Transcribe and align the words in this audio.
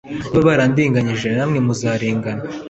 niba 0.31 0.57
bandenganyije 0.59 1.27
namwe 1.35 1.57
muzarengana 1.65 2.43